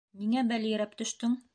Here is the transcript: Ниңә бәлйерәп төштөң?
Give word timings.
Ниңә 0.21 0.45
бәлйерәп 0.53 0.97
төштөң? 1.05 1.41